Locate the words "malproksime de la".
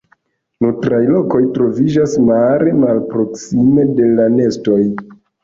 2.81-4.27